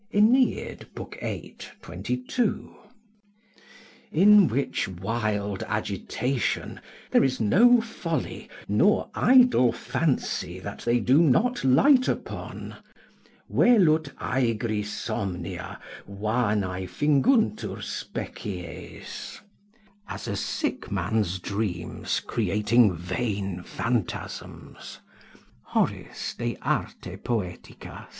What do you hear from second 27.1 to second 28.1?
Poetica, 7.